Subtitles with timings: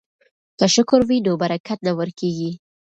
[0.57, 2.51] که شکر وي نو برکت نه ورکیږي.